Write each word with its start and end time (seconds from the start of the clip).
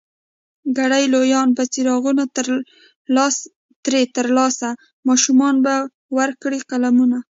کړي 0.77 1.03
لویان 1.13 1.49
به 1.57 1.63
څراغونه 1.73 2.23
ترې 3.85 4.03
ترلاسه، 4.15 4.69
ماشومانو 5.07 5.59
ته 5.59 5.63
به 5.65 5.75
ورکړي 6.17 6.59
قلمونه 6.69 7.17